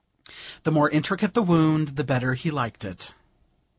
The 0.63 0.71
more 0.71 0.89
intricate 0.89 1.35
the 1.35 1.43
wound, 1.43 1.89
the 1.89 2.03
better 2.03 2.33
he 2.33 2.49
liked 2.49 2.83
it. 2.83 3.13